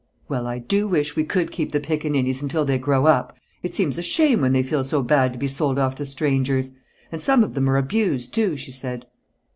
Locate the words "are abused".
7.69-8.33